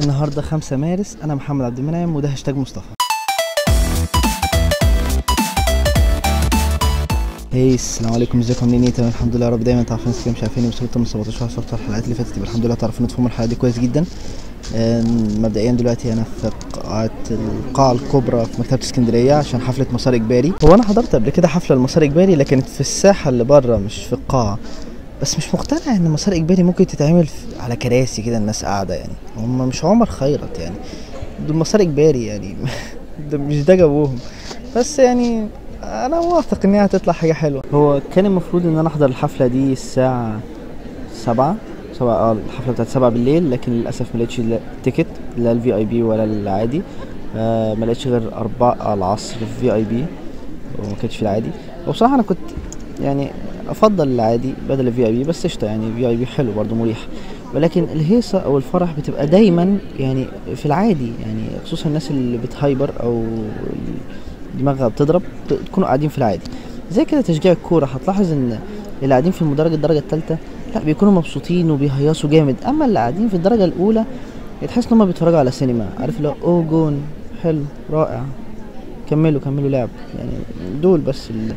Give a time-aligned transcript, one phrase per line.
[0.00, 2.86] النهارده 5 مارس أنا محمد عبد المنعم وده هاشتاج مصطفى.
[7.52, 9.64] هاي السلام عليكم ازيكم؟ عاملين إيه تمام الحمد لله يا رب.
[9.64, 12.36] دايما تعرفوا ناس كده مش عارفين وصلت من 17 صورت الحلقات اللي فاتت.
[12.36, 14.04] يبقى الحمد لله تعرفوا تفهموا الحلقة دي كويس جدا.
[15.38, 20.52] مبدئيا دلوقتي أنا في قاعة القاعة الكبرى في مكتبة اسكندرية عشان حفلة مسار إجباري.
[20.64, 24.12] هو أنا حضرت قبل كده حفلة المسار إجباري لكن في الساحة اللي بره مش في
[24.12, 24.58] القاعة.
[25.22, 27.26] بس مش مقتنع إن مسار إجباري ممكن تتعمل
[27.60, 29.12] على كراسي كده الناس قاعدة يعني.
[29.36, 30.74] هم مش عمر خيرت يعني.
[31.46, 32.56] دول مسار إجباري يعني.
[33.30, 34.18] ده مش ده جوهم
[34.76, 35.46] بس يعني
[35.82, 37.62] أنا واثق إن هي هتطلع حاجة حلوة.
[37.74, 40.40] هو كان المفروض إن أنا أحضر الحفلة دي الساعة
[41.14, 41.56] سبعة.
[41.98, 45.06] سبعة آه الحفلة بتاعت سبعة بالليل لكن للأسف ما لقيتش ال ticket
[45.38, 46.82] لا ال VIP ولا العادي.
[47.36, 50.04] آه ما لقيتش غير أربعة العصر VIP
[50.78, 51.50] وما كانش في العادي.
[51.88, 52.38] وبصراحة أنا كنت
[53.00, 53.30] يعني
[53.68, 56.98] أفضل العادي بدل ال VIP بس قشطة يعني VIP حلو برضه مريح.
[57.54, 62.90] ولكن الهيصة أو الفرح بتبقى دايما يعني في العادي يعني خصوصا الناس اللي بت hyper
[63.02, 63.24] أو
[64.58, 66.42] دماغها بتضرب تكونوا قاعدين في العادي.
[66.92, 68.58] زي كده تشجيع الكورة هتلاحظ إن
[69.02, 70.36] اللي قاعدين في المدرج الدرجة الثالثه
[70.74, 72.56] لا بيكونوا مبسوطين وبيهيصوا جامد.
[72.68, 74.04] أما اللي قاعدين في الدرجة الأولى
[74.68, 75.88] تحس إن هم بيتفرجوا على سينما.
[76.00, 77.02] عارف اللي هو أوه جون
[77.42, 78.24] حلو رائع
[79.10, 79.88] كملوا كملوا لعب.
[80.18, 80.30] يعني
[80.82, 81.54] دول بس ال...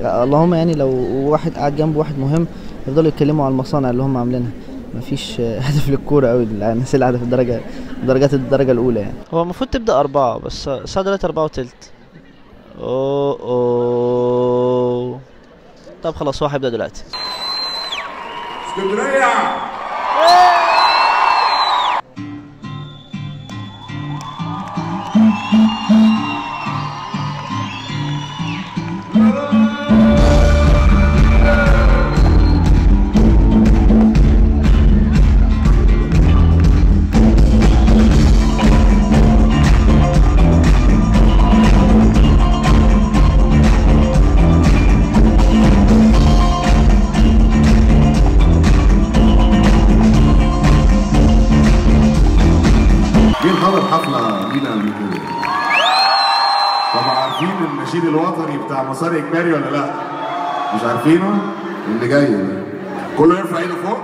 [0.00, 0.88] اللهم يعني لو
[1.30, 2.46] واحد قاعد جنب واحد مهم
[2.88, 4.50] يفضلوا يتكلموا على المصانع اللي هم عاملينها.
[4.94, 7.60] مفيش هدف للكورة قوي الناس اللي قاعدة في الدرجة
[8.06, 9.14] درجات الدرجة الأولى يعني.
[9.34, 11.90] هو المفروض تبدأ أربعة بس الساعة دلوقتي أربعة وتلت.
[12.80, 15.20] أوه أوه.
[16.02, 17.04] طب خلاص هو هيبدا دلوقتي.
[18.68, 19.24] اسكندرية!
[58.04, 59.84] النشيد الوطني بتاع مسار إجباري ولا لا؟
[60.74, 61.38] مش عارفينه؟
[61.88, 62.38] اللي جاي
[63.18, 63.98] كله يرفع إيده فوق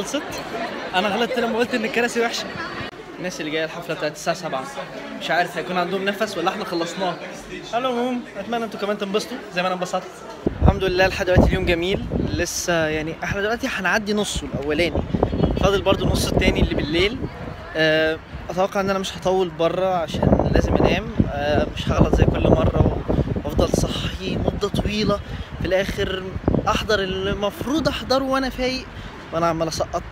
[0.00, 0.22] خلصت.
[0.94, 2.44] أنا غلطت لما قلت إن الكراسي وحشة.
[3.18, 4.64] الناس اللي جاية الحفلة بتاعت الساعة 7
[5.20, 7.14] مش عارف هيكون عندهم نفس ولا إحنا خلصناه
[7.74, 10.08] العموم أتمنى أنتوا كمان تنبسطوا زي ما أنا انبسطت.
[10.62, 12.04] الحمد لله لحد دلوقتي اليوم جميل.
[12.32, 15.02] لسه يعني إحنا دلوقتي هنعدي نصه الأولاني.
[15.60, 17.18] فاضل برضو النص التاني اللي بالليل.
[17.76, 18.18] أه
[18.50, 21.06] أتوقع إن أنا مش هطول بره عشان لازم أنام.
[21.32, 23.02] أه مش هغلط زي كل مرة
[23.44, 25.20] وأفضل صحي مدة طويلة.
[25.60, 26.22] في الآخر
[26.68, 28.84] أحضر اللي المفروض أحضره وأنا فايق.
[29.32, 30.02] وأنا عمال اسقط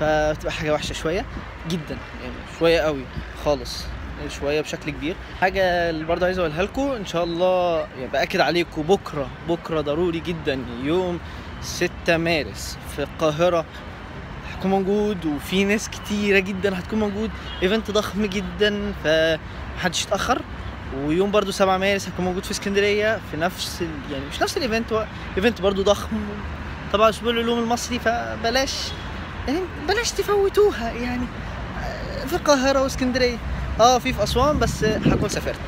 [0.00, 1.24] فبتبقى حاجة وحشة شوية
[1.70, 3.04] جدا يعني شوية قوي
[3.44, 3.84] خالص
[4.40, 5.16] شوية بشكل كبير.
[5.40, 10.20] حاجة اللي برضه عايز أقولها لكم إن شاء الله يعني بأكد عليكم بكرة بكرة ضروري
[10.20, 11.18] جدا يوم
[11.62, 13.64] 6 مارس في القاهرة.
[14.52, 17.30] هكون موجود وفي ناس كتيرة جدا هتكون موجود.
[17.62, 20.42] إيفنت ضخم جدا فمحدش يتأخر.
[20.96, 23.84] ويوم برضو 7 مارس هكون موجود في اسكندرية في نفس.
[24.12, 25.06] يعني مش نفس ال event هو
[25.36, 26.16] event برضو ضخم.
[26.96, 28.74] طبعا أسبوع العلوم المصري فبلاش
[29.48, 31.26] يعني بلاش تفوتوها يعني
[31.84, 33.36] آه، في القاهرة وإسكندرية.
[33.80, 35.60] آه في في أسوان بس هكون سافرت.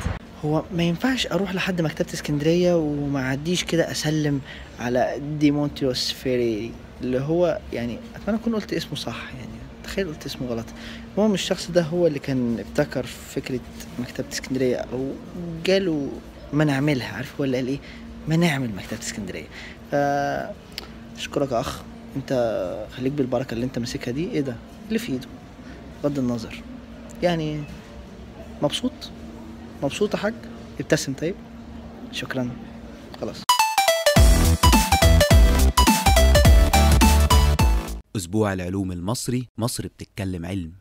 [0.44, 4.40] هو ما ينفعش أروح لحد مكتبة إسكندرية وما أعديش كده أسلم
[4.80, 9.50] على ديمونتيوس فيري اللي هو يعني أتمنى أكون قلت اسمه صح يعني
[9.84, 10.66] تخيل قلت اسمه غلط.
[11.16, 13.60] المهم الشخص ده هو اللي كان ابتكر فكرة
[13.98, 15.10] مكتبة إسكندرية أو
[15.64, 16.08] جاله
[16.52, 17.78] ما نعملها عارف هو اللي قال إيه؟
[18.28, 19.46] ما نعمل مكتبة إسكندرية.
[19.90, 19.94] ف
[21.18, 21.82] أشكرك يا أخ
[22.16, 22.32] أنت
[22.96, 24.56] خليك بالبركة اللي أنت ماسكها دي إيه ده؟
[24.88, 25.28] اللي في إيده.
[26.02, 26.62] بغض النظر.
[27.22, 27.62] يعني
[28.62, 28.92] مبسوط؟
[29.82, 30.34] مبسوط يا حاج؟
[30.80, 31.34] ابتسم طيب.
[32.12, 32.50] شكرا.
[33.20, 33.36] خلاص.
[38.16, 40.72] أسبوع العلوم المصري مصر بتتكلم علم.